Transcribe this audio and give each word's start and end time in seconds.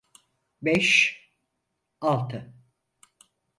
Beş, 0.61 1.17
altı. 2.01 2.53